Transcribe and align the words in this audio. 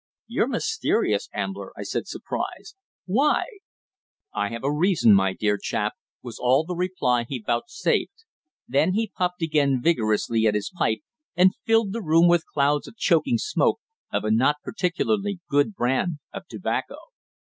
"You're 0.25 0.47
mysterious, 0.47 1.29
Ambler," 1.31 1.73
I 1.77 1.83
said, 1.83 2.07
surprised. 2.07 2.75
"Why?" 3.05 3.45
"I 4.33 4.49
have 4.49 4.63
a 4.63 4.73
reason, 4.73 5.13
my 5.13 5.33
dear 5.33 5.59
chap," 5.61 5.93
was 6.23 6.39
all 6.39 6.65
the 6.65 6.73
reply 6.75 7.23
he 7.29 7.37
vouchsafed. 7.45 8.25
Then 8.67 8.93
he 8.93 9.11
puffed 9.15 9.43
again 9.43 9.79
vigorously 9.79 10.47
at 10.47 10.55
his 10.55 10.71
pipe, 10.75 11.01
and 11.35 11.53
filled 11.67 11.93
the 11.93 12.01
room 12.01 12.27
with 12.27 12.47
clouds 12.51 12.87
of 12.87 12.97
choking 12.97 13.37
smoke 13.37 13.79
of 14.11 14.23
a 14.23 14.31
not 14.31 14.55
particularly 14.63 15.39
good 15.47 15.75
brand 15.75 16.17
of 16.33 16.47
tobacco. 16.47 16.97